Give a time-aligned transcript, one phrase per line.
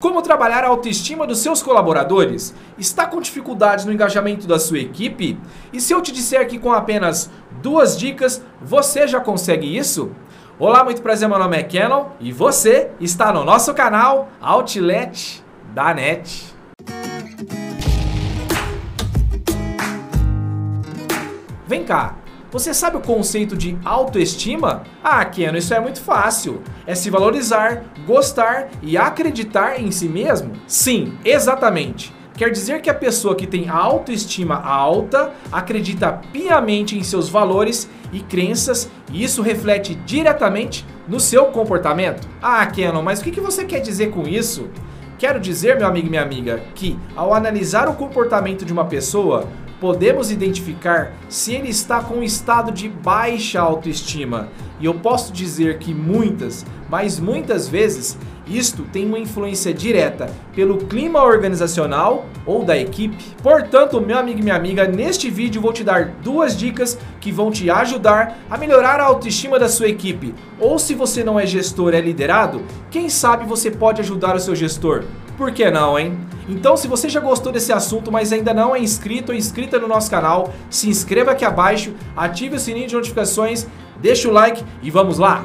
[0.00, 2.54] Como trabalhar a autoestima dos seus colaboradores?
[2.78, 5.36] Está com dificuldades no engajamento da sua equipe?
[5.72, 7.28] E se eu te disser que com apenas
[7.60, 10.12] duas dicas você já consegue isso?
[10.56, 15.42] Olá, muito prazer, meu nome é Canon e você está no nosso canal Outlet
[15.74, 16.54] da NET.
[21.66, 22.14] Vem cá,
[22.50, 24.82] você sabe o conceito de autoestima?
[25.04, 26.62] Ah, Keno, isso é muito fácil.
[26.86, 30.52] É se valorizar, gostar e acreditar em si mesmo?
[30.66, 32.12] Sim, exatamente.
[32.34, 38.20] Quer dizer que a pessoa que tem autoestima alta acredita piamente em seus valores e
[38.20, 42.28] crenças e isso reflete diretamente no seu comportamento.
[42.40, 44.68] Ah, Kenon, mas o que você quer dizer com isso?
[45.18, 49.48] Quero dizer, meu amigo e minha amiga, que ao analisar o comportamento de uma pessoa,
[49.80, 54.48] podemos identificar se ele está com um estado de baixa autoestima.
[54.80, 60.78] E eu posso dizer que muitas, mas muitas vezes, isto tem uma influência direta pelo
[60.78, 63.16] clima organizacional ou da equipe.
[63.42, 67.50] Portanto, meu amigo e minha amiga, neste vídeo vou te dar duas dicas que vão
[67.50, 70.34] te ajudar a melhorar a autoestima da sua equipe.
[70.58, 74.54] Ou se você não é gestor, é liderado, quem sabe você pode ajudar o seu
[74.54, 75.04] gestor.
[75.36, 76.18] Por que não, hein?
[76.48, 79.86] Então, se você já gostou desse assunto, mas ainda não é inscrito ou inscrita no
[79.86, 83.66] nosso canal, se inscreva aqui abaixo, ative o sininho de notificações,
[84.00, 85.44] deixa o like e vamos lá!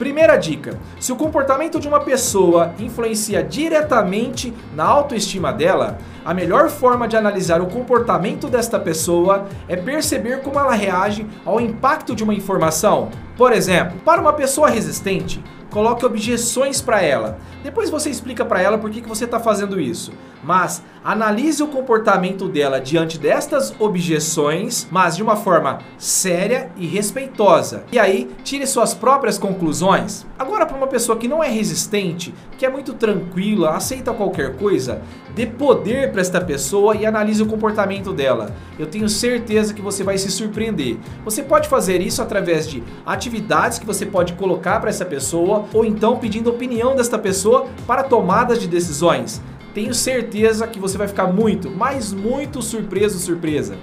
[0.00, 6.70] Primeira dica: se o comportamento de uma pessoa influencia diretamente na autoestima dela, a melhor
[6.70, 12.24] forma de analisar o comportamento desta pessoa é perceber como ela reage ao impacto de
[12.24, 13.10] uma informação.
[13.36, 17.38] Por exemplo, para uma pessoa resistente, coloque objeções para ela.
[17.62, 20.12] Depois você explica para ela por que, que você está fazendo isso.
[20.42, 27.84] Mas analise o comportamento dela diante destas objeções, mas de uma forma séria e respeitosa.
[27.90, 30.26] E aí, tire suas próprias conclusões.
[30.38, 35.02] Agora, para uma pessoa que não é resistente, que é muito tranquila, aceita qualquer coisa,
[35.34, 38.54] dê poder para esta pessoa e analise o comportamento dela.
[38.78, 40.98] Eu tenho certeza que você vai se surpreender.
[41.24, 45.84] Você pode fazer isso através de atividades que você pode colocar para essa pessoa ou
[45.84, 49.40] então pedindo opinião desta pessoa para tomadas de decisões.
[49.72, 53.76] Tenho certeza que você vai ficar muito, mas muito surpreso, surpresa.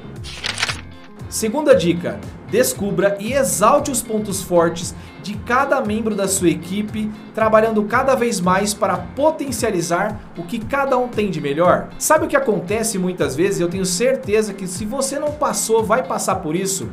[1.30, 7.84] Segunda dica: descubra e exalte os pontos fortes de cada membro da sua equipe, trabalhando
[7.84, 11.90] cada vez mais para potencializar o que cada um tem de melhor.
[11.98, 13.60] Sabe o que acontece muitas vezes?
[13.60, 16.90] Eu tenho certeza que se você não passou, vai passar por isso.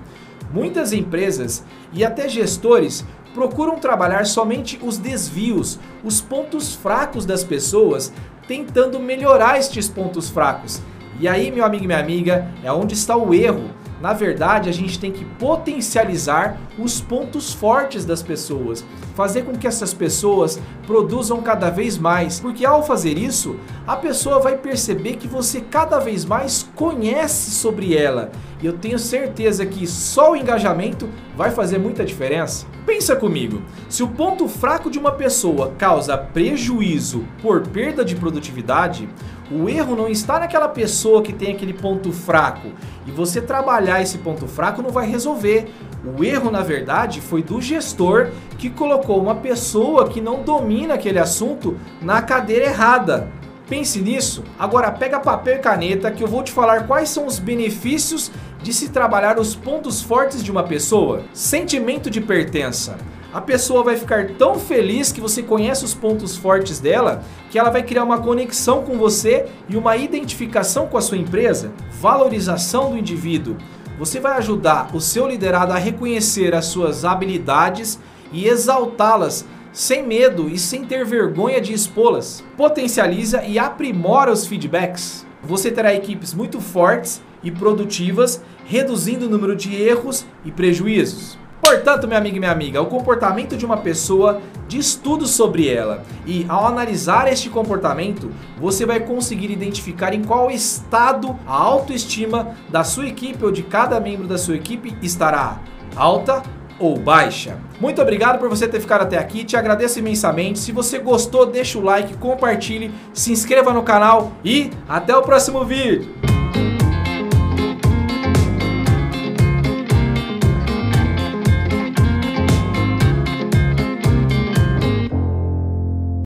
[0.53, 8.13] Muitas empresas e até gestores procuram trabalhar somente os desvios, os pontos fracos das pessoas,
[8.47, 10.81] tentando melhorar estes pontos fracos.
[11.19, 13.71] E aí, meu amigo e minha amiga, é onde está o erro.
[14.01, 18.85] Na verdade, a gente tem que potencializar os pontos fortes das pessoas,
[19.15, 23.57] fazer com que essas pessoas produzam cada vez mais, porque ao fazer isso,
[23.87, 28.31] a pessoa vai perceber que você cada vez mais conhece sobre ela.
[28.65, 32.65] E eu tenho certeza que só o engajamento vai fazer muita diferença.
[32.87, 33.61] Pensa comigo,
[33.91, 39.07] se o ponto fraco de uma pessoa causa prejuízo por perda de produtividade,
[39.51, 42.69] o erro não está naquela pessoa que tem aquele ponto fraco.
[43.07, 45.71] E você trabalhar esse ponto fraco não vai resolver.
[46.03, 51.19] O erro, na verdade, foi do gestor que colocou uma pessoa que não domina aquele
[51.19, 53.29] assunto na cadeira errada.
[53.69, 54.45] Pense nisso.
[54.59, 58.31] Agora pega papel e caneta que eu vou te falar quais são os benefícios
[58.65, 61.23] de se trabalhar os pontos fortes de uma pessoa.
[61.35, 62.97] Sentimento de pertença.
[63.31, 67.69] A pessoa vai ficar tão feliz que você conhece os pontos fortes dela que ela
[67.69, 71.73] vai criar uma conexão com você e uma identificação com a sua empresa.
[72.01, 73.59] Valorização do indivíduo.
[73.99, 78.01] Você vai ajudar o seu liderado a reconhecer as suas habilidades
[78.33, 82.43] e exaltá-las sem medo e sem ter vergonha de expô-las.
[82.57, 85.27] Potencializa e aprimora os feedbacks.
[85.47, 91.39] Você terá equipes muito fortes e produtivas, reduzindo o número de erros e prejuízos.
[91.61, 96.05] Portanto, meu amigo e minha amiga, o comportamento de uma pessoa diz tudo sobre ela.
[96.27, 102.85] E ao analisar este comportamento, você vai conseguir identificar em qual estado a autoestima da
[102.85, 105.59] sua equipe ou de cada membro da sua equipe estará
[105.97, 106.43] alta
[106.79, 107.57] ou baixa.
[107.81, 110.59] Muito obrigado por você ter ficado até aqui, te agradeço imensamente.
[110.59, 115.65] Se você gostou, deixa o like, compartilhe, se inscreva no canal e até o próximo
[115.65, 116.34] vídeo.